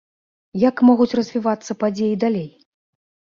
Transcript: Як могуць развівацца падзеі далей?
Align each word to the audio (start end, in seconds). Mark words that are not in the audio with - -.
Як 0.61 0.81
могуць 0.87 1.15
развівацца 1.19 1.77
падзеі 1.85 2.17
далей? 2.25 2.49